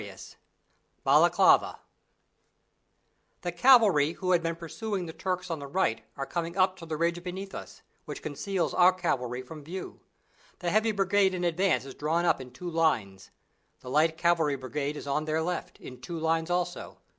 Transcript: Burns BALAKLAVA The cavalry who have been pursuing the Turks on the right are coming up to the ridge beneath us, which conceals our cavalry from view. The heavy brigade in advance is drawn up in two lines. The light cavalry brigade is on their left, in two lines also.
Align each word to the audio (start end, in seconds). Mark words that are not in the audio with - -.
Burns 0.01 0.35
BALAKLAVA 1.05 1.77
The 3.41 3.51
cavalry 3.51 4.13
who 4.13 4.31
have 4.31 4.41
been 4.41 4.55
pursuing 4.55 5.05
the 5.05 5.13
Turks 5.13 5.51
on 5.51 5.59
the 5.59 5.67
right 5.67 6.03
are 6.17 6.25
coming 6.25 6.57
up 6.57 6.75
to 6.77 6.87
the 6.87 6.97
ridge 6.97 7.23
beneath 7.23 7.53
us, 7.53 7.83
which 8.05 8.23
conceals 8.23 8.73
our 8.73 8.93
cavalry 8.93 9.43
from 9.43 9.63
view. 9.63 9.99
The 10.57 10.71
heavy 10.71 10.91
brigade 10.91 11.35
in 11.35 11.43
advance 11.43 11.85
is 11.85 11.93
drawn 11.93 12.25
up 12.25 12.41
in 12.41 12.49
two 12.49 12.71
lines. 12.71 13.29
The 13.81 13.91
light 13.91 14.17
cavalry 14.17 14.55
brigade 14.55 14.97
is 14.97 15.05
on 15.05 15.25
their 15.25 15.43
left, 15.43 15.79
in 15.79 16.01
two 16.01 16.17
lines 16.17 16.49
also. 16.49 16.97